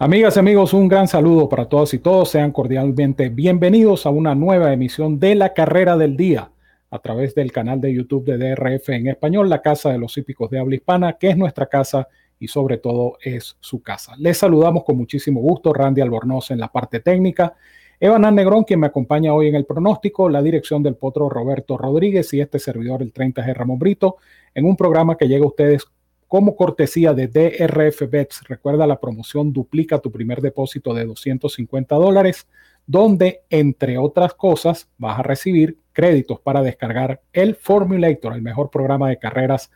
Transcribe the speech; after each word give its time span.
Amigas 0.00 0.36
y 0.36 0.38
amigos, 0.38 0.74
un 0.74 0.86
gran 0.86 1.08
saludo 1.08 1.48
para 1.48 1.68
todos 1.68 1.92
y 1.92 1.98
todos. 1.98 2.30
Sean 2.30 2.52
cordialmente 2.52 3.30
bienvenidos 3.30 4.06
a 4.06 4.10
una 4.10 4.36
nueva 4.36 4.72
emisión 4.72 5.18
de 5.18 5.34
la 5.34 5.52
carrera 5.54 5.96
del 5.96 6.16
día 6.16 6.52
a 6.88 7.00
través 7.00 7.34
del 7.34 7.50
canal 7.50 7.80
de 7.80 7.92
YouTube 7.92 8.24
de 8.24 8.38
DRF 8.38 8.90
en 8.90 9.08
español, 9.08 9.50
la 9.50 9.60
casa 9.60 9.90
de 9.90 9.98
los 9.98 10.16
hípicos 10.16 10.50
de 10.50 10.60
habla 10.60 10.76
hispana, 10.76 11.14
que 11.14 11.30
es 11.30 11.36
nuestra 11.36 11.66
casa 11.66 12.06
y 12.38 12.46
sobre 12.46 12.78
todo 12.78 13.18
es 13.20 13.56
su 13.58 13.82
casa. 13.82 14.14
Les 14.18 14.38
saludamos 14.38 14.84
con 14.84 14.96
muchísimo 14.96 15.40
gusto, 15.40 15.72
Randy 15.72 16.00
Albornoz 16.00 16.52
en 16.52 16.60
la 16.60 16.68
parte 16.68 17.00
técnica, 17.00 17.54
Evan 17.98 18.32
Negrón, 18.36 18.62
quien 18.62 18.78
me 18.78 18.86
acompaña 18.86 19.34
hoy 19.34 19.48
en 19.48 19.56
el 19.56 19.64
pronóstico, 19.64 20.28
la 20.28 20.42
dirección 20.42 20.80
del 20.80 20.94
potro 20.94 21.28
Roberto 21.28 21.76
Rodríguez 21.76 22.32
y 22.34 22.40
este 22.40 22.60
servidor, 22.60 23.02
el 23.02 23.12
30G 23.12 23.52
Ramón 23.52 23.80
Brito, 23.80 24.18
en 24.54 24.64
un 24.64 24.76
programa 24.76 25.16
que 25.16 25.26
llega 25.26 25.42
a 25.44 25.48
ustedes 25.48 25.88
como 26.28 26.54
cortesía 26.54 27.14
de 27.14 27.26
DRF 27.26 28.08
Bets, 28.08 28.42
recuerda 28.46 28.86
la 28.86 29.00
promoción 29.00 29.52
Duplica 29.52 29.98
tu 29.98 30.12
primer 30.12 30.42
depósito 30.42 30.92
de 30.92 31.06
250 31.06 31.94
dólares, 31.96 32.46
donde 32.86 33.42
entre 33.48 33.96
otras 33.96 34.34
cosas 34.34 34.88
vas 34.98 35.18
a 35.18 35.22
recibir 35.22 35.78
créditos 35.92 36.38
para 36.40 36.62
descargar 36.62 37.22
el 37.32 37.54
Formulator, 37.54 38.34
el 38.34 38.42
mejor 38.42 38.70
programa 38.70 39.08
de 39.08 39.18
carreras 39.18 39.70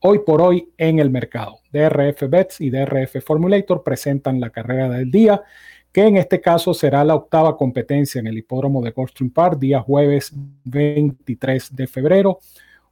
hoy 0.00 0.18
por 0.26 0.42
hoy 0.42 0.68
en 0.76 0.98
el 0.98 1.08
mercado. 1.08 1.60
DRF 1.72 2.28
Bets 2.28 2.60
y 2.60 2.70
DRF 2.70 3.24
Formulator 3.24 3.84
presentan 3.84 4.40
la 4.40 4.50
carrera 4.50 4.88
del 4.88 5.10
día, 5.10 5.42
que 5.92 6.02
en 6.02 6.16
este 6.16 6.40
caso 6.40 6.74
será 6.74 7.04
la 7.04 7.14
octava 7.14 7.56
competencia 7.56 8.18
en 8.18 8.26
el 8.26 8.38
hipódromo 8.38 8.82
de 8.82 8.90
Goldstream 8.90 9.30
Park, 9.30 9.60
día 9.60 9.80
jueves 9.80 10.32
23 10.64 11.76
de 11.76 11.86
febrero, 11.86 12.40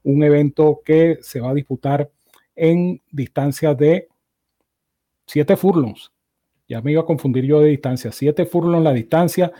un 0.04 0.22
evento 0.22 0.80
que 0.84 1.18
se 1.22 1.40
va 1.40 1.50
a 1.50 1.54
disputar 1.54 2.08
en 2.60 3.02
distancia 3.10 3.74
de 3.74 4.08
7 5.26 5.56
furlongs. 5.56 6.12
Ya 6.68 6.82
me 6.82 6.92
iba 6.92 7.00
a 7.00 7.06
confundir 7.06 7.44
yo 7.44 7.60
de 7.60 7.68
distancia. 7.68 8.12
7 8.12 8.44
furlongs 8.44 8.84
la 8.84 8.92
distancia. 8.92 9.50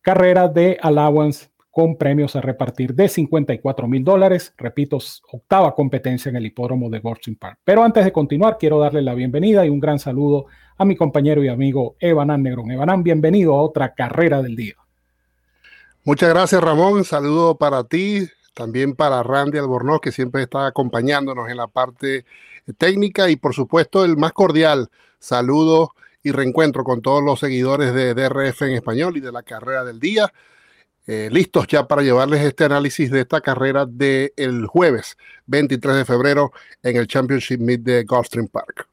Carrera 0.00 0.48
de 0.48 0.78
allowance 0.80 1.50
con 1.70 1.96
premios 1.96 2.34
a 2.34 2.40
repartir 2.40 2.94
de 2.94 3.08
54 3.08 3.86
mil 3.86 4.02
dólares. 4.02 4.54
Repito, 4.56 4.98
octava 5.30 5.74
competencia 5.74 6.30
en 6.30 6.36
el 6.36 6.46
hipódromo 6.46 6.88
de 6.88 7.00
Goldstein 7.00 7.36
Park. 7.36 7.60
Pero 7.62 7.84
antes 7.84 8.04
de 8.04 8.12
continuar, 8.12 8.56
quiero 8.58 8.80
darle 8.80 9.02
la 9.02 9.14
bienvenida 9.14 9.66
y 9.66 9.68
un 9.68 9.78
gran 9.78 9.98
saludo 9.98 10.46
a 10.78 10.84
mi 10.84 10.96
compañero 10.96 11.44
y 11.44 11.48
amigo 11.48 11.96
Evanán 12.00 12.42
Negrón. 12.42 12.70
Evanán, 12.70 13.02
bienvenido 13.02 13.54
a 13.54 13.62
otra 13.62 13.94
carrera 13.94 14.40
del 14.42 14.56
día. 14.56 14.74
Muchas 16.04 16.30
gracias, 16.30 16.62
Ramón. 16.62 17.04
Saludo 17.04 17.58
para 17.58 17.84
ti, 17.84 18.26
también 18.58 18.96
para 18.96 19.22
Randy 19.22 19.56
Albornoz, 19.56 20.00
que 20.00 20.10
siempre 20.10 20.42
está 20.42 20.66
acompañándonos 20.66 21.48
en 21.48 21.56
la 21.56 21.68
parte 21.68 22.24
técnica 22.76 23.30
y 23.30 23.36
por 23.36 23.54
supuesto 23.54 24.04
el 24.04 24.16
más 24.16 24.32
cordial 24.32 24.88
saludo 25.20 25.92
y 26.24 26.32
reencuentro 26.32 26.82
con 26.82 27.00
todos 27.00 27.22
los 27.22 27.38
seguidores 27.38 27.94
de 27.94 28.14
DRF 28.14 28.62
en 28.62 28.72
español 28.72 29.16
y 29.16 29.20
de 29.20 29.30
la 29.30 29.44
carrera 29.44 29.84
del 29.84 30.00
día. 30.00 30.32
Eh, 31.06 31.28
listos 31.30 31.68
ya 31.68 31.86
para 31.86 32.02
llevarles 32.02 32.40
este 32.44 32.64
análisis 32.64 33.12
de 33.12 33.20
esta 33.20 33.40
carrera 33.40 33.86
del 33.86 34.66
jueves 34.66 35.16
23 35.46 35.94
de 35.94 36.04
febrero 36.04 36.52
en 36.82 36.96
el 36.96 37.06
Championship 37.06 37.60
Meet 37.60 37.82
de 37.82 38.02
Gulfstream 38.02 38.48
Park. 38.48 38.88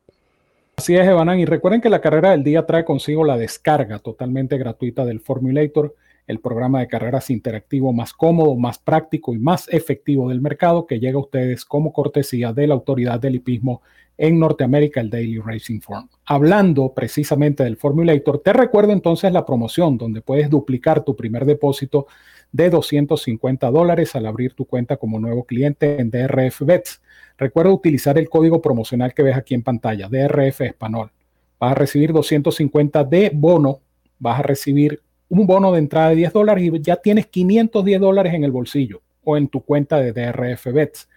Así 0.75 0.95
es, 0.95 1.07
Evanan, 1.07 1.39
y 1.39 1.45
recuerden 1.45 1.81
que 1.81 1.89
la 1.89 2.01
carrera 2.01 2.31
del 2.31 2.43
día 2.43 2.67
trae 2.67 2.85
consigo 2.85 3.25
la 3.25 3.35
descarga 3.35 3.97
totalmente 3.97 4.59
gratuita 4.59 5.05
del 5.05 5.21
Formulator 5.21 5.95
el 6.27 6.39
programa 6.39 6.79
de 6.79 6.87
carreras 6.87 7.29
interactivo 7.29 7.93
más 7.93 8.13
cómodo, 8.13 8.55
más 8.55 8.79
práctico 8.79 9.33
y 9.33 9.37
más 9.37 9.67
efectivo 9.69 10.29
del 10.29 10.41
mercado 10.41 10.87
que 10.87 10.99
llega 10.99 11.17
a 11.17 11.21
ustedes 11.21 11.65
como 11.65 11.93
cortesía 11.93 12.53
de 12.53 12.67
la 12.67 12.73
autoridad 12.73 13.19
del 13.19 13.35
hipismo 13.35 13.81
en 14.17 14.39
Norteamérica, 14.39 15.01
el 15.01 15.09
Daily 15.09 15.39
Racing 15.39 15.81
Form. 15.81 16.07
Hablando 16.25 16.93
precisamente 16.93 17.63
del 17.63 17.77
Formulator, 17.77 18.39
te 18.39 18.53
recuerdo 18.53 18.93
entonces 18.93 19.31
la 19.31 19.45
promoción 19.45 19.97
donde 19.97 20.21
puedes 20.21 20.49
duplicar 20.49 21.03
tu 21.03 21.15
primer 21.15 21.45
depósito 21.45 22.07
de 22.51 22.69
250 22.69 23.69
dólares 23.69 24.15
al 24.15 24.25
abrir 24.25 24.53
tu 24.53 24.65
cuenta 24.65 24.97
como 24.97 25.19
nuevo 25.19 25.43
cliente 25.43 25.99
en 25.99 26.09
DRF 26.09 26.61
Bets. 26.61 27.01
Recuerda 27.37 27.73
utilizar 27.73 28.17
el 28.17 28.29
código 28.29 28.61
promocional 28.61 29.13
que 29.13 29.23
ves 29.23 29.35
aquí 29.35 29.53
en 29.53 29.63
pantalla, 29.63 30.07
DRF 30.07 30.61
Español. 30.61 31.11
Vas 31.59 31.71
a 31.71 31.75
recibir 31.75 32.13
250 32.13 33.03
de 33.03 33.31
bono, 33.33 33.81
vas 34.19 34.39
a 34.39 34.43
recibir 34.43 35.01
un 35.29 35.47
bono 35.47 35.71
de 35.71 35.79
entrada 35.79 36.09
de 36.09 36.15
10 36.15 36.33
dólares 36.33 36.63
y 36.63 36.81
ya 36.81 36.97
tienes 36.97 37.27
510 37.27 37.99
dólares 37.99 38.33
en 38.33 38.43
el 38.43 38.51
bolsillo 38.51 39.01
o 39.23 39.37
en 39.37 39.47
tu 39.47 39.61
cuenta 39.61 39.99
de 39.99 40.13
DRF 40.13 40.67
Bets. 40.71 41.09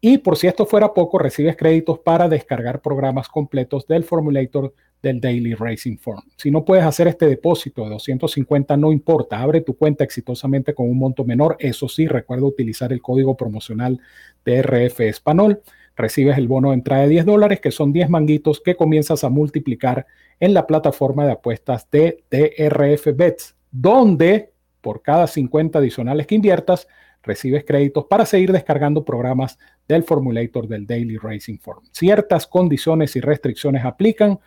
Y 0.00 0.18
por 0.18 0.36
si 0.36 0.46
esto 0.46 0.64
fuera 0.64 0.94
poco, 0.94 1.18
recibes 1.18 1.56
créditos 1.56 1.98
para 1.98 2.28
descargar 2.28 2.80
programas 2.80 3.28
completos 3.28 3.86
del 3.86 4.04
Formulator 4.04 4.72
del 5.02 5.20
Daily 5.20 5.54
Racing 5.54 5.96
Form. 5.96 6.22
Si 6.36 6.50
no 6.50 6.64
puedes 6.64 6.84
hacer 6.84 7.08
este 7.08 7.26
depósito 7.26 7.84
de 7.84 7.90
250, 7.90 8.76
no 8.76 8.92
importa, 8.92 9.40
abre 9.40 9.60
tu 9.60 9.76
cuenta 9.76 10.04
exitosamente 10.04 10.74
con 10.74 10.88
un 10.88 10.98
monto 10.98 11.24
menor. 11.24 11.56
Eso 11.58 11.88
sí, 11.88 12.06
recuerda 12.06 12.46
utilizar 12.46 12.92
el 12.92 13.02
código 13.02 13.36
promocional 13.36 14.00
DRF 14.44 15.00
Español. 15.00 15.62
Recibes 15.98 16.38
el 16.38 16.48
bono 16.48 16.70
de 16.70 16.76
entrada 16.76 17.02
de 17.02 17.08
10 17.08 17.26
dólares, 17.26 17.60
que 17.60 17.72
son 17.72 17.92
10 17.92 18.08
manguitos 18.08 18.60
que 18.60 18.76
comienzas 18.76 19.24
a 19.24 19.28
multiplicar 19.28 20.06
en 20.40 20.54
la 20.54 20.66
plataforma 20.66 21.26
de 21.26 21.32
apuestas 21.32 21.90
de 21.90 22.24
DRF 22.30 23.14
Bets, 23.14 23.56
donde 23.70 24.52
por 24.80 25.02
cada 25.02 25.26
50 25.26 25.78
adicionales 25.78 26.26
que 26.26 26.36
inviertas, 26.36 26.86
recibes 27.22 27.64
créditos 27.64 28.06
para 28.06 28.24
seguir 28.24 28.52
descargando 28.52 29.04
programas 29.04 29.58
del 29.86 30.04
Formulator 30.04 30.68
del 30.68 30.86
Daily 30.86 31.18
Racing 31.18 31.58
Form. 31.58 31.84
Ciertas 31.90 32.46
condiciones 32.46 33.16
y 33.16 33.20
restricciones 33.20 33.84
aplican. 33.84 34.38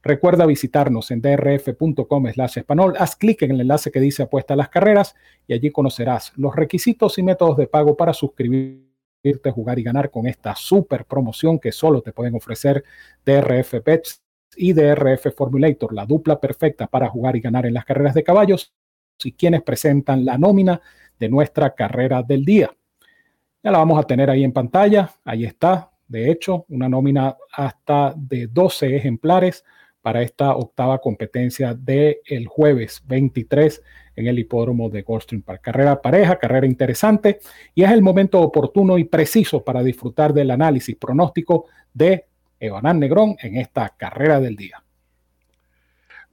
Recuerda 0.00 0.46
visitarnos 0.46 1.10
en 1.10 1.20
drf.com 1.20 2.32
slash 2.32 2.58
español. 2.58 2.94
Haz 2.98 3.16
clic 3.16 3.42
en 3.42 3.50
el 3.50 3.60
enlace 3.62 3.90
que 3.90 4.00
dice 4.00 4.22
apuesta 4.22 4.54
a 4.54 4.56
las 4.56 4.68
carreras 4.68 5.16
y 5.46 5.54
allí 5.54 5.70
conocerás 5.70 6.32
los 6.36 6.54
requisitos 6.54 7.18
y 7.18 7.22
métodos 7.22 7.56
de 7.56 7.66
pago 7.66 7.96
para 7.96 8.14
suscribirte, 8.14 8.87
jugar 9.52 9.78
y 9.78 9.82
ganar 9.82 10.10
con 10.10 10.26
esta 10.26 10.54
super 10.54 11.04
promoción 11.04 11.58
que 11.58 11.72
solo 11.72 12.02
te 12.02 12.12
pueden 12.12 12.34
ofrecer 12.34 12.84
DRF 13.24 13.84
Bets 13.84 14.22
y 14.56 14.72
DRF 14.72 15.34
Formulator, 15.36 15.92
la 15.92 16.06
dupla 16.06 16.40
perfecta 16.40 16.86
para 16.86 17.08
jugar 17.08 17.36
y 17.36 17.40
ganar 17.40 17.66
en 17.66 17.74
las 17.74 17.84
carreras 17.84 18.14
de 18.14 18.24
caballos 18.24 18.72
y 19.22 19.32
quienes 19.32 19.62
presentan 19.62 20.24
la 20.24 20.38
nómina 20.38 20.80
de 21.18 21.28
nuestra 21.28 21.74
carrera 21.74 22.22
del 22.22 22.44
día. 22.44 22.70
Ya 23.62 23.70
la 23.70 23.78
vamos 23.78 23.98
a 23.98 24.04
tener 24.04 24.30
ahí 24.30 24.44
en 24.44 24.52
pantalla, 24.52 25.10
ahí 25.24 25.44
está, 25.44 25.90
de 26.06 26.30
hecho, 26.30 26.64
una 26.68 26.88
nómina 26.88 27.36
hasta 27.52 28.14
de 28.16 28.46
12 28.46 28.96
ejemplares 28.96 29.64
para 30.02 30.22
esta 30.22 30.54
octava 30.54 30.98
competencia 30.98 31.74
del 31.74 32.18
el 32.24 32.46
jueves 32.46 33.02
23 33.06 33.82
en 34.16 34.26
el 34.26 34.38
hipódromo 34.38 34.90
de 34.90 35.02
Goldstream 35.02 35.42
Park. 35.42 35.62
Carrera 35.62 36.02
pareja, 36.02 36.38
carrera 36.38 36.66
interesante 36.66 37.38
y 37.74 37.84
es 37.84 37.90
el 37.90 38.02
momento 38.02 38.40
oportuno 38.40 38.98
y 38.98 39.04
preciso 39.04 39.62
para 39.62 39.82
disfrutar 39.82 40.32
del 40.32 40.50
análisis 40.50 40.96
pronóstico 40.96 41.66
de 41.94 42.26
Evanán 42.58 42.98
Negrón 42.98 43.36
en 43.40 43.56
esta 43.56 43.94
carrera 43.96 44.40
del 44.40 44.56
día. 44.56 44.82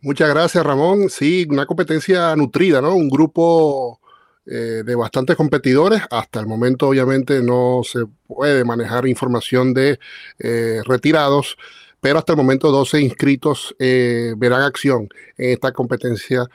Muchas 0.01 0.29
gracias, 0.29 0.63
Ramón. 0.63 1.09
Sí, 1.09 1.47
una 1.49 1.65
competencia 1.65 2.35
nutrida, 2.35 2.81
¿no? 2.81 2.95
Un 2.95 3.09
grupo 3.09 3.99
eh, 4.45 4.83
de 4.85 4.95
bastantes 4.95 5.35
competidores. 5.35 6.01
Hasta 6.11 6.39
el 6.39 6.45
momento, 6.45 6.89
obviamente, 6.89 7.41
no 7.41 7.81
se 7.83 8.05
puede 8.27 8.63
manejar 8.63 9.07
información 9.07 9.73
de 9.73 9.99
eh, 10.37 10.81
retirados, 10.85 11.57
pero 12.05 12.19
hasta 12.19 12.33
el 12.33 12.37
momento 12.37 12.69
12 12.69 13.01
inscritos 13.01 13.75
eh, 13.79 14.35
verán 14.37 14.61
acción 14.61 15.09
en 15.39 15.53
esta 15.53 15.71
competencia 15.71 16.45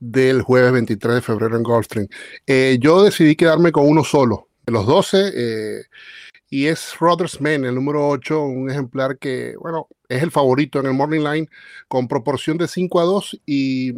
del 0.00 0.40
jueves 0.40 0.72
23 0.72 1.16
de 1.16 1.20
febrero 1.20 1.58
en 1.58 1.62
Gulfstream. 1.62 2.08
yo 2.80 3.02
decidí 3.02 3.36
quedarme 3.36 3.70
con 3.70 3.86
uno 3.86 4.02
solo. 4.02 4.48
De 4.64 4.72
los 4.72 4.86
12, 4.86 5.84
y 6.48 6.68
es 6.68 6.94
Man, 7.38 7.66
el 7.66 7.74
número 7.74 8.08
8, 8.08 8.44
un 8.44 8.70
ejemplar 8.70 9.18
que, 9.18 9.54
bueno, 9.60 9.88
es 10.08 10.22
el 10.22 10.30
favorito 10.30 10.80
en 10.80 10.86
el 10.86 10.94
Morning 10.94 11.20
Line 11.20 11.48
con 11.86 12.08
proporción 12.08 12.56
de 12.56 12.66
5 12.66 12.98
a 12.98 13.04
2 13.04 13.40
y 13.44 13.92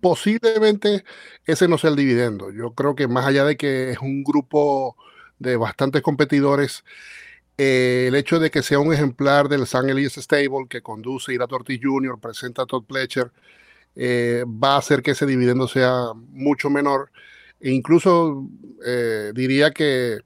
posiblemente 0.00 1.04
ese 1.44 1.68
no 1.68 1.76
sea 1.76 1.90
el 1.90 1.96
dividendo. 1.96 2.50
Yo 2.52 2.72
creo 2.72 2.94
que 2.94 3.06
más 3.06 3.26
allá 3.26 3.44
de 3.44 3.58
que 3.58 3.90
es 3.90 3.98
un 3.98 4.24
grupo 4.24 4.96
de 5.38 5.58
bastantes 5.58 6.00
competidores, 6.00 6.84
eh, 7.58 8.06
el 8.08 8.14
hecho 8.14 8.38
de 8.38 8.50
que 8.50 8.62
sea 8.62 8.78
un 8.78 8.92
ejemplar 8.92 9.48
del 9.48 9.66
San 9.66 9.90
Elias 9.90 10.14
Stable 10.14 10.66
que 10.68 10.80
conduce 10.80 11.34
Ira 11.34 11.46
Ortiz 11.50 11.80
Jr., 11.82 12.18
presenta 12.20 12.62
a 12.62 12.66
Todd 12.66 12.84
Pletcher, 12.84 13.32
eh, 13.96 14.44
va 14.46 14.74
a 14.76 14.78
hacer 14.78 15.02
que 15.02 15.10
ese 15.10 15.26
dividendo 15.26 15.66
sea 15.66 16.12
mucho 16.30 16.70
menor. 16.70 17.10
E 17.60 17.70
incluso 17.72 18.46
eh, 18.86 19.32
diría 19.34 19.72
que, 19.72 20.20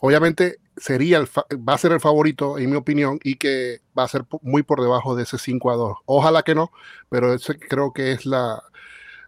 obviamente, 0.00 0.58
sería 0.76 1.18
el 1.18 1.26
va 1.26 1.74
a 1.74 1.78
ser 1.78 1.90
el 1.92 2.00
favorito, 2.00 2.58
en 2.58 2.70
mi 2.70 2.76
opinión, 2.76 3.18
y 3.24 3.34
que 3.34 3.80
va 3.98 4.04
a 4.04 4.08
ser 4.08 4.24
muy 4.42 4.62
por 4.62 4.80
debajo 4.80 5.16
de 5.16 5.24
ese 5.24 5.38
5 5.38 5.70
a 5.72 5.76
2. 5.76 5.98
Ojalá 6.06 6.42
que 6.44 6.54
no, 6.54 6.70
pero 7.08 7.34
ese 7.34 7.58
creo 7.58 7.92
que 7.92 8.12
es 8.12 8.24
la, 8.24 8.62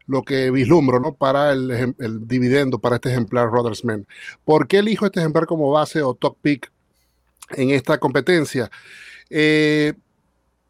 lo 0.07 0.23
que 0.23 0.53
vislumbro 0.53 1.01
¿no? 1.01 1.15
para 1.15 1.53
el, 1.53 1.97
dividendo, 2.29 2.79
para 2.79 2.97
este 2.97 3.11
ejemplar 3.11 3.49
Rodersman. 3.49 4.07
¿Por 4.45 4.69
qué 4.69 4.79
elijo 4.79 5.07
este 5.07 5.21
ejemplar 5.21 5.47
como 5.47 5.71
base 5.73 6.03
o 6.03 6.15
top 6.15 6.37
pick 6.41 6.71
en 7.57 7.71
esta 7.71 7.99
competencia? 7.99 8.71
Eh, 9.29 9.95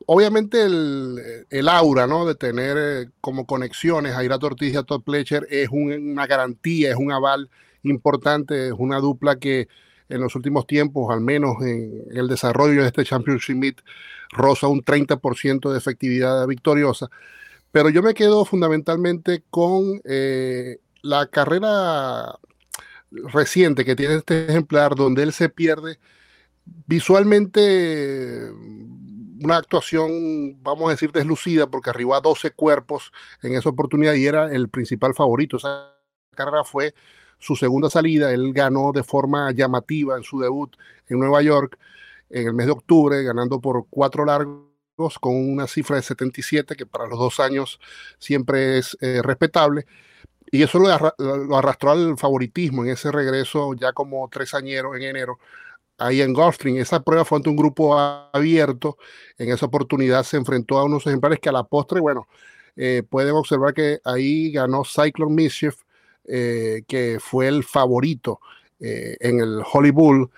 obviamente 0.07 0.63
el, 0.63 1.69
aura, 1.69 2.07
¿no? 2.07 2.27
De 2.27 2.35
tener 2.35 2.77
eh, 2.79 3.11
como 3.21 3.47
conexiones 3.47 4.15
a 4.15 4.25
Irato 4.25 4.47
Ortiz 4.47 4.75
y 4.75 4.77
a 4.77 4.83
Todd 4.83 5.03
Pletcher 5.03 5.47
es 5.51 5.69
una 5.71 6.27
garantía, 6.27 6.91
es 6.91 6.97
un 6.97 7.13
aval 7.13 7.49
importante, 7.83 8.69
es 8.69 8.75
una 8.77 8.99
dupla 8.99 9.37
que 9.37 9.69
en 10.09 10.21
los 10.21 10.35
últimos 10.35 10.67
tiempos, 10.67 11.13
al 11.13 11.21
menos 11.21 11.63
en, 11.63 12.05
el 12.11 12.29
desarrollo 12.29 12.83
de 12.83 12.89
este 12.89 13.05
Championship 13.05 13.55
Meet, 13.55 13.81
roza 14.31 14.67
un 14.67 14.83
30% 14.83 15.71
de 15.71 15.79
efectividad 15.79 16.47
victoriosa. 16.47 17.09
Pero 17.73 17.89
yo 17.89 18.03
me 18.03 18.15
quedo 18.15 18.45
fundamentalmente 18.45 19.45
con 19.49 20.01
eh, 20.05 20.79
la 21.03 21.27
carrera 21.27 22.37
reciente 23.13 23.85
que 23.85 23.97
tiene 23.97 24.17
este 24.17 24.47
ejemplar, 24.47 24.97
donde 24.97 25.23
él 25.23 25.33
se 25.33 25.49
pierde 25.49 25.99
visualmente 26.65 28.51
una 29.43 29.57
actuación, 29.57 30.63
vamos 30.63 30.89
a 30.89 30.93
decir, 30.93 31.13
deslucida, 31.13 31.67
porque 31.67 31.91
arribó 31.91 32.15
a 32.15 32.21
12 32.21 32.51
cuerpos 32.53 33.13
en 33.43 33.55
esa 33.55 33.71
oportunidad 33.71 34.15
y 34.15 34.27
era 34.27 34.53
el 34.53 34.69
principal 34.69 35.15
favorito. 35.15 35.57
Esa 35.57 35.97
carrera 36.35 36.65
fue 36.65 36.95
su 37.39 37.57
segunda 37.57 37.91
salida. 37.91 38.33
Él 38.33 38.53
ganó 38.53 38.93
de 38.93 39.03
forma 39.03 39.51
llamativa 39.53 40.17
en 40.17 40.23
su 40.23 40.41
debut 40.41 40.77
en 41.09 41.19
Nueva 41.19 41.43
York 41.43 41.79
en 42.29 42.47
el 42.47 42.55
mes 42.55 42.67
de 42.67 42.73
octubre, 42.73 43.23
ganando 43.23 43.61
por 43.61 43.87
cuatro 43.91 44.25
largos 44.25 45.19
con 45.21 45.35
una 45.35 45.67
cifra 45.67 45.97
de 45.97 46.03
77, 46.03 46.77
que 46.77 46.87
para 46.87 47.07
los 47.07 47.19
dos 47.19 47.41
años 47.41 47.81
siempre 48.19 48.79
es 48.79 48.97
eh, 49.01 49.21
respetable. 49.23 49.87
Y 50.53 50.63
eso 50.63 50.79
lo, 50.79 51.57
arrastró 51.57 51.93
al 51.93 52.19
favoritismo 52.19 52.85
en 52.85 52.91
ese 52.91 53.13
regreso 53.13 53.75
ya 53.75 53.93
como 53.93 54.29
tres 54.29 54.53
añeros 54.55 54.97
en 54.97 55.03
enero 55.03 55.39
ahí 56.01 56.23
en 56.23 56.33
Gulfstream. 56.33 56.79
Esa 56.79 57.03
prueba 57.03 57.25
fue 57.25 57.37
ante 57.37 57.51
un 57.51 57.57
grupo 57.57 57.97
abierto. 57.99 58.99
En 59.39 59.51
esa 59.51 59.67
oportunidad 59.67 60.25
se 60.25 60.37
enfrentó 60.37 60.79
a 60.79 60.85
unos 60.85 61.07
ejemplares 61.07 61.39
que 61.39 61.49
a 61.49 61.53
la 61.53 61.65
postre, 61.65 62.01
bueno, 62.01 62.27
eh, 62.77 63.03
pueden 63.09 63.35
observar 63.35 63.75
que 63.75 64.01
ahí 64.05 64.51
ganó 64.53 64.85
Cyclone 64.85 65.35
Mischief, 65.35 65.77
eh, 66.25 66.83
que 66.89 67.19
fue 67.21 67.49
el 67.49 67.65
favorito 67.65 68.41
eh, 68.81 69.17
en 69.21 69.41
el 69.41 69.63
Holy 69.73 69.91
Bull. 69.91 70.31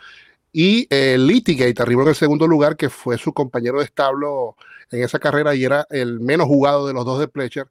Y 0.52 0.86
Litigate 1.16 1.80
arribó 1.80 2.02
en 2.02 2.08
el 2.08 2.14
segundo 2.14 2.46
lugar, 2.46 2.76
que 2.76 2.90
fue 2.90 3.16
su 3.16 3.32
compañero 3.32 3.78
de 3.78 3.86
establo 3.86 4.56
en 4.90 5.02
esa 5.02 5.18
carrera 5.18 5.54
y 5.54 5.64
era 5.64 5.86
el 5.88 6.20
menos 6.20 6.46
jugado 6.46 6.86
de 6.86 6.92
los 6.92 7.06
dos 7.06 7.18
de 7.20 7.28
Pletcher 7.28 7.68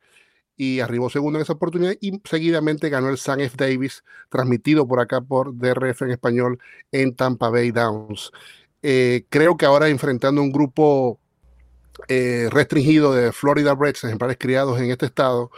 y 0.61 0.79
arribó 0.79 1.09
segundo 1.09 1.39
en 1.39 1.41
esa 1.41 1.53
oportunidad 1.53 1.95
y 2.01 2.21
seguidamente 2.23 2.89
ganó 2.89 3.09
el 3.09 3.17
San 3.17 3.39
F. 3.39 3.55
Davis, 3.57 4.03
transmitido 4.29 4.87
por 4.87 4.99
acá 4.99 5.19
por 5.19 5.57
DRF 5.57 6.03
en 6.03 6.11
español 6.11 6.59
en 6.91 7.15
Tampa 7.15 7.49
Bay 7.49 7.71
Downs. 7.71 8.31
Eh, 8.83 9.25
creo 9.29 9.57
que 9.57 9.65
ahora 9.65 9.87
enfrentando 9.87 10.39
un 10.39 10.51
grupo 10.51 11.19
eh, 12.07 12.47
restringido 12.51 13.11
de 13.11 13.31
Florida 13.31 13.73
Reds, 13.73 14.03
ejemplares 14.03 14.37
criados 14.39 14.79
en 14.79 14.91
este 14.91 15.07
estado, 15.07 15.49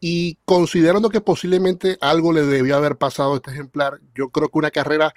y 0.00 0.38
considerando 0.44 1.08
que 1.08 1.20
posiblemente 1.20 1.96
algo 2.00 2.32
le 2.32 2.42
debió 2.42 2.74
haber 2.74 2.96
pasado 2.96 3.34
a 3.34 3.36
este 3.36 3.52
ejemplar, 3.52 4.00
yo 4.12 4.30
creo 4.30 4.48
que 4.48 4.58
una 4.58 4.72
carrera 4.72 5.14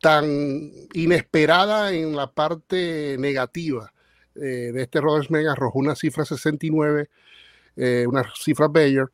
tan 0.00 0.24
inesperada 0.94 1.92
en 1.92 2.16
la 2.16 2.32
parte 2.32 3.16
negativa 3.18 3.92
eh, 4.34 4.72
de 4.72 4.80
este 4.80 4.98
Rodersman 4.98 5.46
arrojó 5.46 5.78
una 5.78 5.94
cifra 5.94 6.24
69 6.24 7.10
eh, 7.78 8.06
una 8.08 8.24
cifra 8.34 8.66
Bayer, 8.66 9.06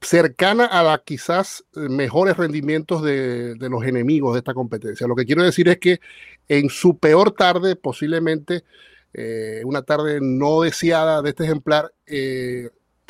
cercana 0.00 0.64
a 0.64 0.82
la 0.82 1.02
quizás 1.04 1.64
eh, 1.76 1.80
mejores 1.90 2.36
rendimientos 2.38 3.02
de, 3.02 3.56
los 3.58 3.84
enemigos 3.84 4.32
de 4.32 4.38
esta 4.38 4.54
competencia. 4.54 5.06
Lo 5.06 5.14
que 5.14 5.26
quiero 5.26 5.42
decir 5.42 5.68
es 5.68 5.78
que 5.78 6.00
en 6.48 6.70
su 6.70 6.98
peor 6.98 7.32
tarde, 7.32 7.76
posiblemente 7.76 8.64
eh, 9.12 9.60
una 9.66 9.82
tarde 9.82 10.18
no 10.22 10.62
deseada 10.62 11.20
de 11.20 11.28
este 11.30 11.44
ejemplar, 11.44 11.92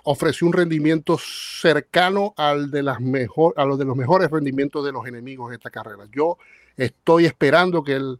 ofreció 0.02 0.46
un 0.46 0.52
rendimiento 0.52 1.18
cercano 1.18 2.34
al 2.36 2.70
de, 2.72 2.82
las 2.82 3.00
mejor, 3.00 3.54
a 3.56 3.64
los 3.64 3.78
de 3.78 3.84
los 3.84 3.96
mejores 3.96 4.28
rendimientos 4.30 4.84
de 4.84 4.92
los 4.92 5.06
enemigos 5.06 5.50
de 5.50 5.56
esta 5.56 5.70
carrera. 5.70 6.04
Yo 6.12 6.36
estoy 6.76 7.26
esperando 7.26 7.84
que 7.84 7.94
el, 7.94 8.18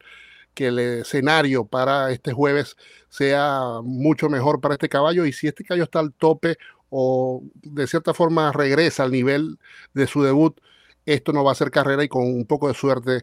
que 0.56 0.69
el 0.69 0.79
escenario 0.79 1.67
para 1.67 2.11
este 2.11 2.33
jueves 2.33 2.77
sea 3.11 3.81
mucho 3.85 4.31
mejor 4.31 4.61
para 4.61 4.75
este 4.75 4.88
caballo 4.88 5.27
y 5.27 5.33
si 5.33 5.47
este 5.47 5.65
caballo 5.65 5.85
está 5.85 6.00
al 6.00 6.15
tope 6.15 6.56
o 6.91 7.43
de 7.62 7.87
cierta 7.87 8.15
forma 8.15 8.53
regresa 8.53 9.03
al 9.03 9.12
nivel 9.12 9.59
de 9.94 10.06
su 10.06 10.23
debut, 10.23 10.61
esto 11.06 11.33
no 11.33 11.44
va 11.44 11.53
a 11.53 11.55
ser 11.55 11.71
carrera 11.71 12.03
y 12.03 12.09
con 12.09 12.25
un 12.25 12.44
poco 12.47 12.69
de 12.69 12.75
suerte 12.75 13.23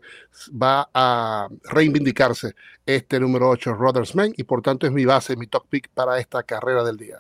va 0.52 0.90
a 0.94 1.50
reivindicarse 1.66 2.56
este 2.86 3.20
número 3.20 3.50
8, 3.50 3.74
Rodersman, 3.74 4.34
y 4.38 4.44
por 4.44 4.62
tanto 4.62 4.88
es 4.88 4.94
mi 4.94 5.04
base, 5.04 5.36
mi 5.36 5.48
top 5.48 5.66
pick 5.70 5.90
para 5.90 6.18
esta 6.18 6.44
carrera 6.44 6.84
del 6.84 6.98
día. 6.98 7.18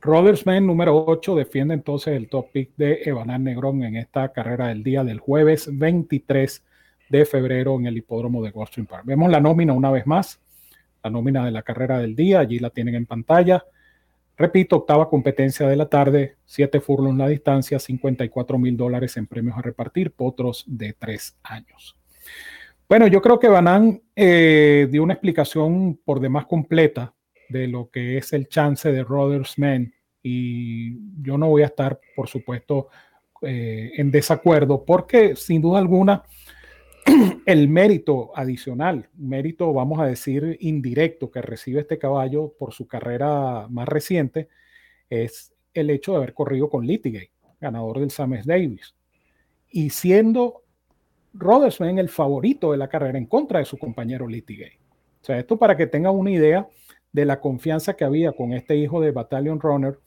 Rodersman 0.00 0.64
número 0.64 1.04
8 1.06 1.34
defiende 1.34 1.74
entonces 1.74 2.14
el 2.14 2.28
top 2.28 2.52
pick 2.52 2.76
de 2.76 3.00
Evanán 3.04 3.42
Negrón 3.42 3.82
en 3.82 3.96
esta 3.96 4.32
carrera 4.32 4.68
del 4.68 4.84
día 4.84 5.02
del 5.02 5.18
jueves 5.18 5.68
23 5.72 6.62
de 7.08 7.24
febrero 7.24 7.74
en 7.76 7.86
el 7.86 7.96
hipódromo 7.96 8.42
de 8.44 8.50
Goldstream 8.50 8.86
Park. 8.86 9.04
Vemos 9.04 9.30
la 9.30 9.40
nómina 9.40 9.72
una 9.72 9.90
vez 9.90 10.06
más, 10.06 10.40
la 11.02 11.10
nómina 11.10 11.44
de 11.44 11.50
la 11.50 11.62
carrera 11.62 11.98
del 11.98 12.14
día, 12.14 12.40
allí 12.40 12.60
la 12.60 12.70
tienen 12.70 12.94
en 12.94 13.06
pantalla. 13.06 13.64
Repito, 14.36 14.76
octava 14.76 15.08
competencia 15.08 15.66
de 15.66 15.76
la 15.76 15.88
tarde, 15.88 16.36
siete 16.44 16.80
furlongs 16.80 17.18
la 17.18 17.28
distancia, 17.28 17.78
54 17.78 18.58
mil 18.58 18.76
dólares 18.76 19.16
en 19.16 19.26
premios 19.26 19.56
a 19.56 19.62
repartir, 19.62 20.12
potros 20.12 20.64
de 20.66 20.92
tres 20.92 21.38
años. 21.42 21.96
Bueno, 22.88 23.06
yo 23.06 23.22
creo 23.22 23.38
que 23.38 23.48
Banán 23.48 24.02
eh, 24.14 24.86
dio 24.90 25.02
una 25.02 25.14
explicación 25.14 25.98
por 26.04 26.20
demás 26.20 26.46
completa 26.46 27.14
de 27.48 27.66
lo 27.66 27.90
que 27.90 28.18
es 28.18 28.32
el 28.32 28.48
chance 28.48 28.92
de 28.92 29.02
Rodersman 29.02 29.92
y 30.22 30.98
yo 31.22 31.38
no 31.38 31.48
voy 31.48 31.62
a 31.62 31.66
estar, 31.66 31.98
por 32.14 32.28
supuesto, 32.28 32.88
eh, 33.42 33.92
en 33.96 34.10
desacuerdo 34.10 34.84
porque 34.84 35.34
sin 35.34 35.62
duda 35.62 35.78
alguna 35.78 36.22
el 37.46 37.68
mérito 37.68 38.32
adicional, 38.34 39.08
mérito, 39.16 39.72
vamos 39.72 40.00
a 40.00 40.06
decir, 40.06 40.56
indirecto 40.60 41.30
que 41.30 41.42
recibe 41.42 41.80
este 41.80 41.98
caballo 41.98 42.52
por 42.58 42.72
su 42.72 42.86
carrera 42.86 43.66
más 43.70 43.88
reciente, 43.88 44.48
es 45.08 45.54
el 45.72 45.90
hecho 45.90 46.12
de 46.12 46.18
haber 46.18 46.34
corrido 46.34 46.68
con 46.68 46.86
Litigate, 46.86 47.30
ganador 47.60 48.00
del 48.00 48.10
Sames 48.10 48.46
Davis, 48.46 48.94
y 49.70 49.90
siendo 49.90 50.62
Rodersman 51.34 51.98
el 51.98 52.08
favorito 52.08 52.72
de 52.72 52.78
la 52.78 52.88
carrera 52.88 53.18
en 53.18 53.26
contra 53.26 53.58
de 53.58 53.66
su 53.66 53.78
compañero 53.78 54.26
Litigate. 54.26 54.80
O 55.22 55.24
sea, 55.26 55.38
esto 55.38 55.58
para 55.58 55.76
que 55.76 55.86
tengan 55.86 56.14
una 56.14 56.30
idea 56.30 56.68
de 57.12 57.24
la 57.24 57.40
confianza 57.40 57.94
que 57.94 58.04
había 58.04 58.32
con 58.32 58.52
este 58.52 58.76
hijo 58.76 59.00
de 59.00 59.10
Battalion 59.10 59.60
Runner 59.60 59.98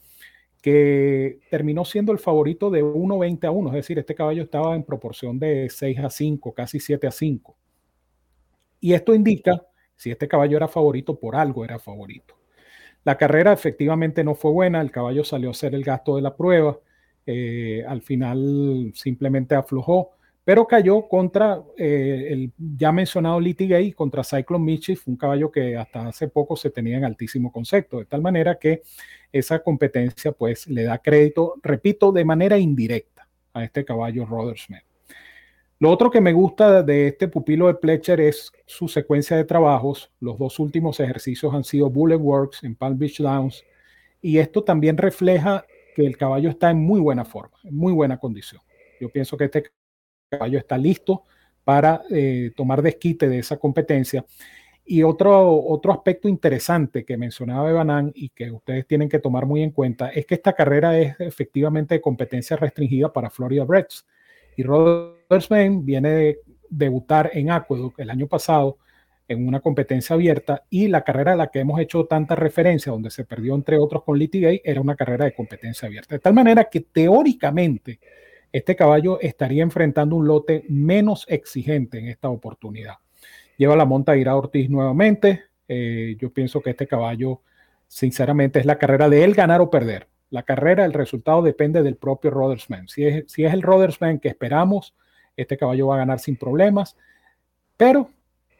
que 0.61 1.39
terminó 1.49 1.85
siendo 1.85 2.11
el 2.11 2.19
favorito 2.19 2.69
de 2.69 2.83
1.20 2.83 3.47
a 3.47 3.51
1, 3.51 3.69
es 3.69 3.75
decir, 3.75 3.99
este 3.99 4.15
caballo 4.15 4.43
estaba 4.43 4.75
en 4.75 4.83
proporción 4.83 5.39
de 5.39 5.69
6 5.69 5.99
a 5.99 6.09
5, 6.09 6.53
casi 6.53 6.79
7 6.79 7.07
a 7.07 7.11
5. 7.11 7.55
Y 8.81 8.93
esto 8.93 9.13
indica, 9.13 9.65
si 9.95 10.11
este 10.11 10.27
caballo 10.27 10.57
era 10.57 10.67
favorito, 10.67 11.19
por 11.19 11.35
algo 11.35 11.63
era 11.63 11.79
favorito. 11.79 12.35
La 13.03 13.17
carrera 13.17 13.53
efectivamente 13.53 14.23
no 14.23 14.35
fue 14.35 14.51
buena, 14.51 14.81
el 14.81 14.91
caballo 14.91 15.23
salió 15.23 15.49
a 15.49 15.51
hacer 15.51 15.73
el 15.73 15.83
gasto 15.83 16.17
de 16.17 16.21
la 16.21 16.35
prueba, 16.35 16.77
eh, 17.25 17.83
al 17.87 18.01
final 18.01 18.91
simplemente 18.95 19.55
aflojó, 19.55 20.11
pero 20.49 20.65
cayó 20.65 21.07
contra 21.07 21.61
eh, 21.77 22.29
el 22.31 22.51
ya 22.57 22.91
mencionado 22.91 23.39
Litigate, 23.39 23.93
contra 23.93 24.23
Cyclone 24.23 24.65
Mischief, 24.65 25.07
un 25.07 25.15
caballo 25.15 25.51
que 25.51 25.77
hasta 25.77 26.07
hace 26.07 26.27
poco 26.27 26.55
se 26.55 26.71
tenía 26.71 26.97
en 26.97 27.05
altísimo 27.05 27.51
concepto, 27.51 27.99
de 27.99 28.05
tal 28.05 28.23
manera 28.23 28.57
que 28.57 28.81
esa 29.31 29.59
competencia 29.59 30.31
pues 30.31 30.65
le 30.65 30.85
da 30.85 30.97
crédito, 30.97 31.53
repito, 31.61 32.11
de 32.11 32.25
manera 32.25 32.57
indirecta 32.57 33.27
a 33.53 33.63
este 33.63 33.85
caballo 33.85 34.25
Rodersmith. 34.25 34.81
Lo 35.77 35.91
otro 35.91 36.09
que 36.09 36.19
me 36.19 36.33
gusta 36.33 36.81
de 36.81 37.09
este 37.09 37.27
pupilo 37.27 37.67
de 37.67 37.75
Pletcher 37.75 38.19
es 38.19 38.51
su 38.65 38.87
secuencia 38.87 39.37
de 39.37 39.43
trabajos. 39.43 40.11
Los 40.19 40.39
dos 40.39 40.57
últimos 40.57 40.99
ejercicios 40.99 41.53
han 41.53 41.63
sido 41.63 41.91
Bullet 41.91 42.17
Works 42.17 42.63
en 42.63 42.73
Palm 42.73 42.97
Beach 42.97 43.19
Downs 43.19 43.63
y 44.19 44.39
esto 44.39 44.63
también 44.63 44.97
refleja 44.97 45.63
que 45.95 46.07
el 46.07 46.17
caballo 46.17 46.49
está 46.49 46.71
en 46.71 46.79
muy 46.79 46.99
buena 46.99 47.23
forma, 47.23 47.55
en 47.63 47.75
muy 47.75 47.93
buena 47.93 48.17
condición. 48.17 48.63
Yo 48.99 49.09
pienso 49.09 49.37
que 49.37 49.45
este 49.45 49.71
caballo 50.29 50.57
está 50.57 50.77
listo 50.77 51.23
para 51.63 52.03
eh, 52.09 52.51
tomar 52.55 52.81
desquite 52.81 53.27
de 53.27 53.39
esa 53.39 53.57
competencia 53.57 54.25
y 54.91 55.03
otro, 55.03 55.55
otro 55.67 55.91
aspecto 55.91 56.27
interesante 56.27 57.05
que 57.05 57.15
mencionaba 57.15 57.69
Evanán 57.69 58.11
y 58.15 58.29
que 58.29 58.49
ustedes 58.49 58.87
tienen 58.87 59.07
que 59.07 59.19
tomar 59.19 59.45
muy 59.45 59.61
en 59.61 59.69
cuenta 59.69 60.09
es 60.09 60.25
que 60.25 60.33
esta 60.33 60.53
carrera 60.53 60.97
es 60.97 61.15
efectivamente 61.19 61.93
de 61.93 62.01
competencia 62.01 62.57
restringida 62.57 63.13
para 63.13 63.29
Florida 63.29 63.65
Breds. 63.65 64.07
Y 64.57 64.63
Rodersman 64.63 65.85
viene 65.85 66.09
de 66.09 66.39
debutar 66.71 67.29
en 67.33 67.51
Aqueduct 67.51 67.99
el 67.99 68.09
año 68.09 68.25
pasado 68.25 68.79
en 69.27 69.47
una 69.47 69.59
competencia 69.59 70.15
abierta 70.15 70.63
y 70.71 70.87
la 70.87 71.03
carrera 71.03 71.33
a 71.33 71.35
la 71.35 71.51
que 71.51 71.59
hemos 71.59 71.79
hecho 71.79 72.05
tanta 72.05 72.35
referencia, 72.35 72.91
donde 72.91 73.11
se 73.11 73.25
perdió 73.25 73.53
entre 73.53 73.77
otros 73.77 74.03
con 74.03 74.17
Litigate, 74.17 74.63
era 74.65 74.81
una 74.81 74.95
carrera 74.95 75.25
de 75.25 75.35
competencia 75.35 75.87
abierta. 75.87 76.15
De 76.15 76.19
tal 76.19 76.33
manera 76.33 76.63
que 76.63 76.79
teóricamente 76.81 77.99
este 78.51 78.75
caballo 78.75 79.19
estaría 79.21 79.63
enfrentando 79.63 80.15
un 80.15 80.27
lote 80.27 80.65
menos 80.69 81.25
exigente 81.29 81.99
en 81.99 82.07
esta 82.07 82.29
oportunidad. 82.29 82.95
Lleva 83.57 83.75
la 83.75 83.85
monta 83.85 84.15
Ira 84.17 84.35
Ortiz 84.35 84.69
nuevamente. 84.69 85.43
Eh, 85.67 86.15
yo 86.19 86.31
pienso 86.31 86.61
que 86.61 86.71
este 86.71 86.87
caballo, 86.87 87.41
sinceramente, 87.87 88.59
es 88.59 88.65
la 88.65 88.77
carrera 88.77 89.09
de 89.09 89.23
él 89.23 89.33
ganar 89.33 89.61
o 89.61 89.69
perder. 89.69 90.07
La 90.29 90.43
carrera, 90.43 90.85
el 90.85 90.93
resultado 90.93 91.41
depende 91.41 91.83
del 91.83 91.95
propio 91.95 92.31
Rodersman. 92.31 92.87
Si 92.87 93.05
es, 93.05 93.31
si 93.31 93.43
es 93.43 93.53
el 93.53 93.61
Rodersman 93.61 94.19
que 94.19 94.29
esperamos, 94.29 94.95
este 95.35 95.57
caballo 95.57 95.87
va 95.87 95.95
a 95.95 95.99
ganar 95.99 96.19
sin 96.19 96.35
problemas. 96.35 96.95
Pero, 97.77 98.09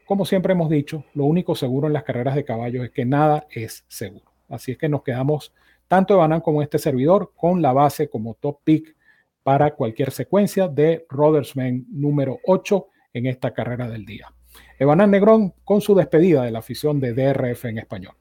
como 0.06 0.24
siempre 0.24 0.52
hemos 0.52 0.70
dicho, 0.70 1.04
lo 1.14 1.24
único 1.24 1.54
seguro 1.54 1.86
en 1.86 1.92
las 1.92 2.04
carreras 2.04 2.34
de 2.34 2.44
caballos 2.44 2.84
es 2.84 2.90
que 2.90 3.04
nada 3.04 3.46
es 3.50 3.84
seguro. 3.88 4.30
Así 4.48 4.72
es 4.72 4.78
que 4.78 4.88
nos 4.88 5.02
quedamos, 5.02 5.52
tanto 5.88 6.14
Evanan 6.14 6.40
como 6.40 6.62
este 6.62 6.78
servidor, 6.78 7.32
con 7.36 7.62
la 7.62 7.72
base 7.72 8.08
como 8.08 8.34
top 8.34 8.58
pick 8.64 8.96
para 9.42 9.74
cualquier 9.74 10.10
secuencia 10.10 10.68
de 10.68 11.06
Rodersman 11.08 11.86
número 11.90 12.38
8 12.46 12.86
en 13.14 13.26
esta 13.26 13.52
carrera 13.52 13.88
del 13.88 14.04
día. 14.04 14.32
Evanán 14.78 15.10
Negrón 15.10 15.54
con 15.64 15.80
su 15.80 15.94
despedida 15.94 16.42
de 16.42 16.50
la 16.50 16.60
afición 16.60 17.00
de 17.00 17.14
DRF 17.14 17.66
en 17.66 17.78
español. 17.78 18.14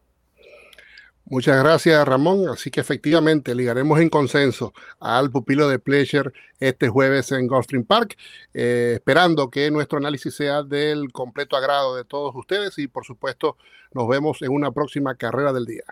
Muchas 1.31 1.61
gracias, 1.63 2.07
Ramón. 2.07 2.49
Así 2.49 2.71
que 2.71 2.79
efectivamente 2.79 3.53
ligaremos 3.53 3.99
en 3.99 4.09
consenso 4.09 4.73
al 4.99 5.29
pupilo 5.29 5.69
de 5.69 5.77
Pleasure 5.77 6.31
este 6.59 6.89
jueves 6.89 7.31
en 7.31 7.45
Gulfstream 7.45 7.85
Park, 7.85 8.17
eh, 8.51 8.93
esperando 8.95 9.51
que 9.51 9.69
nuestro 9.69 9.99
análisis 9.99 10.33
sea 10.33 10.63
del 10.63 11.11
completo 11.11 11.55
agrado 11.55 11.95
de 11.95 12.03
todos 12.03 12.33
ustedes 12.35 12.79
y, 12.79 12.87
por 12.87 13.05
supuesto, 13.05 13.57
nos 13.93 14.07
vemos 14.07 14.41
en 14.41 14.51
una 14.51 14.71
próxima 14.71 15.13
carrera 15.13 15.53
del 15.53 15.67
día. 15.67 15.83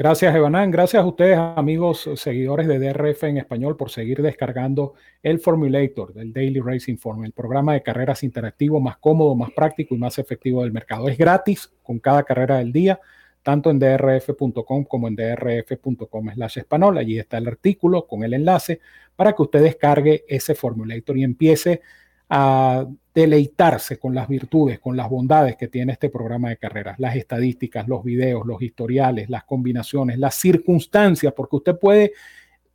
Gracias, 0.00 0.34
Evanán. 0.34 0.70
Gracias 0.70 1.02
a 1.02 1.06
ustedes, 1.06 1.36
amigos 1.36 2.08
seguidores 2.14 2.66
de 2.66 2.78
DRF 2.78 3.24
en 3.24 3.36
español, 3.36 3.76
por 3.76 3.90
seguir 3.90 4.22
descargando 4.22 4.94
el 5.22 5.40
Formulator 5.40 6.14
del 6.14 6.32
Daily 6.32 6.58
Racing 6.58 6.96
Form, 6.96 7.26
el 7.26 7.32
programa 7.32 7.74
de 7.74 7.82
carreras 7.82 8.22
interactivo 8.22 8.80
más 8.80 8.96
cómodo, 8.96 9.34
más 9.34 9.50
práctico 9.50 9.94
y 9.94 9.98
más 9.98 10.18
efectivo 10.18 10.62
del 10.62 10.72
mercado. 10.72 11.10
Es 11.10 11.18
gratis 11.18 11.70
con 11.82 11.98
cada 11.98 12.22
carrera 12.22 12.56
del 12.56 12.72
día, 12.72 12.98
tanto 13.42 13.68
en 13.68 13.78
drf.com 13.78 14.84
como 14.84 15.06
en 15.06 15.16
drf.com 15.16 16.30
slash 16.32 16.60
español. 16.60 16.96
Allí 16.96 17.18
está 17.18 17.36
el 17.36 17.48
artículo 17.48 18.06
con 18.06 18.24
el 18.24 18.32
enlace 18.32 18.80
para 19.14 19.34
que 19.34 19.42
usted 19.42 19.62
descargue 19.62 20.24
ese 20.26 20.54
Formulator 20.54 21.18
y 21.18 21.24
empiece 21.24 21.82
a 22.30 22.86
deleitarse 23.14 23.98
con 23.98 24.14
las 24.14 24.28
virtudes, 24.28 24.78
con 24.78 24.96
las 24.96 25.08
bondades 25.10 25.56
que 25.56 25.68
tiene 25.68 25.92
este 25.92 26.10
programa 26.10 26.50
de 26.50 26.56
carreras, 26.56 26.98
las 26.98 27.16
estadísticas, 27.16 27.88
los 27.88 28.04
videos, 28.04 28.46
los 28.46 28.62
historiales, 28.62 29.28
las 29.28 29.44
combinaciones, 29.44 30.18
las 30.18 30.36
circunstancias, 30.36 31.32
porque 31.34 31.56
usted 31.56 31.78
puede 31.78 32.12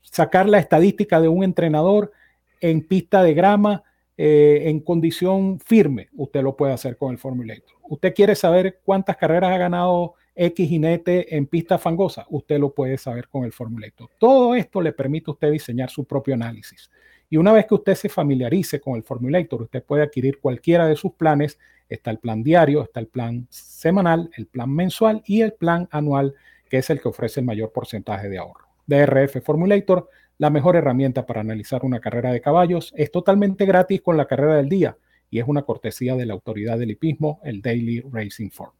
sacar 0.01 0.47
la 0.49 0.59
estadística 0.59 1.21
de 1.21 1.27
un 1.27 1.43
entrenador 1.43 2.11
en 2.59 2.81
pista 2.81 3.23
de 3.23 3.33
grama, 3.33 3.83
eh, 4.17 4.63
en 4.65 4.79
condición 4.79 5.59
firme, 5.59 6.09
usted 6.15 6.41
lo 6.41 6.55
puede 6.55 6.73
hacer 6.73 6.97
con 6.97 7.11
el 7.11 7.17
Formulator. 7.17 7.75
Usted 7.89 8.13
quiere 8.13 8.35
saber 8.35 8.79
cuántas 8.83 9.17
carreras 9.17 9.51
ha 9.51 9.57
ganado 9.57 10.13
X 10.35 10.67
jinete 10.67 11.35
en 11.35 11.47
pista 11.47 11.77
fangosa, 11.77 12.25
usted 12.29 12.59
lo 12.59 12.73
puede 12.73 12.97
saber 12.97 13.27
con 13.27 13.43
el 13.43 13.51
Formulator. 13.51 14.09
Todo 14.17 14.55
esto 14.55 14.81
le 14.81 14.93
permite 14.93 15.29
a 15.29 15.33
usted 15.33 15.51
diseñar 15.51 15.89
su 15.89 16.05
propio 16.05 16.33
análisis. 16.33 16.89
Y 17.35 17.37
una 17.37 17.51
vez 17.51 17.65
que 17.65 17.75
usted 17.75 17.95
se 17.95 18.07
familiarice 18.07 18.79
con 18.79 18.95
el 18.95 19.03
Formulator, 19.03 19.63
usted 19.63 19.83
puede 19.83 20.03
adquirir 20.03 20.39
cualquiera 20.39 20.87
de 20.87 20.95
sus 20.95 21.11
planes. 21.15 21.59
Está 21.89 22.09
el 22.09 22.17
plan 22.17 22.41
diario, 22.43 22.81
está 22.81 23.01
el 23.01 23.07
plan 23.07 23.45
semanal, 23.49 24.29
el 24.37 24.45
plan 24.45 24.73
mensual 24.73 25.21
y 25.25 25.41
el 25.41 25.51
plan 25.51 25.89
anual, 25.91 26.33
que 26.69 26.77
es 26.77 26.89
el 26.89 27.01
que 27.01 27.09
ofrece 27.09 27.41
el 27.41 27.45
mayor 27.45 27.73
porcentaje 27.73 28.29
de 28.29 28.37
ahorro. 28.37 28.69
DRF 28.87 29.43
Formulator, 29.43 30.09
la 30.37 30.49
mejor 30.49 30.77
herramienta 30.77 31.25
para 31.25 31.41
analizar 31.41 31.83
una 31.83 31.99
carrera 31.99 32.31
de 32.31 32.39
caballos, 32.39 32.93
es 32.95 33.11
totalmente 33.11 33.65
gratis 33.65 34.01
con 34.01 34.15
la 34.15 34.27
carrera 34.27 34.55
del 34.55 34.69
día 34.69 34.97
y 35.29 35.39
es 35.39 35.45
una 35.45 35.63
cortesía 35.63 36.15
de 36.15 36.25
la 36.25 36.35
autoridad 36.35 36.79
del 36.79 36.91
hipismo, 36.91 37.41
el 37.43 37.61
Daily 37.61 37.99
Racing 37.99 38.49
Form. 38.49 38.71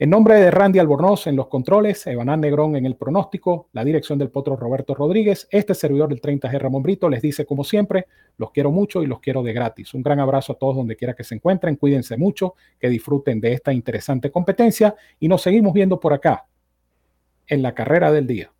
En 0.00 0.10
nombre 0.10 0.36
de 0.36 0.52
Randy 0.52 0.78
Albornoz 0.78 1.26
en 1.26 1.34
los 1.34 1.48
controles, 1.48 2.06
Evanán 2.06 2.40
Negrón 2.40 2.76
en 2.76 2.86
el 2.86 2.94
pronóstico, 2.94 3.68
la 3.72 3.82
dirección 3.82 4.16
del 4.16 4.30
potro 4.30 4.54
Roberto 4.54 4.94
Rodríguez, 4.94 5.48
este 5.50 5.74
servidor 5.74 6.08
del 6.08 6.20
30G 6.20 6.56
Ramón 6.56 6.84
Brito 6.84 7.08
les 7.08 7.20
dice 7.20 7.44
como 7.44 7.64
siempre, 7.64 8.06
los 8.36 8.52
quiero 8.52 8.70
mucho 8.70 9.02
y 9.02 9.08
los 9.08 9.18
quiero 9.18 9.42
de 9.42 9.52
gratis. 9.52 9.94
Un 9.94 10.04
gran 10.04 10.20
abrazo 10.20 10.52
a 10.52 10.56
todos 10.56 10.76
donde 10.76 10.94
quiera 10.94 11.14
que 11.14 11.24
se 11.24 11.34
encuentren, 11.34 11.74
cuídense 11.74 12.16
mucho, 12.16 12.54
que 12.78 12.88
disfruten 12.88 13.40
de 13.40 13.54
esta 13.54 13.72
interesante 13.72 14.30
competencia 14.30 14.94
y 15.18 15.26
nos 15.26 15.42
seguimos 15.42 15.72
viendo 15.72 15.98
por 15.98 16.12
acá 16.12 16.46
en 17.48 17.62
la 17.62 17.74
carrera 17.74 18.12
del 18.12 18.28
día. 18.28 18.52